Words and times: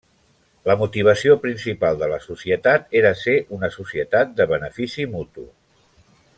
La 0.69 0.75
motivació 0.79 1.35
principal 1.43 1.99
de 1.99 2.09
la 2.13 2.17
societat 2.23 2.97
era 3.03 3.13
ser 3.21 3.37
una 3.59 3.71
societat 3.79 4.35
de 4.41 4.51
benefici 4.55 5.07
mutu. 5.17 5.49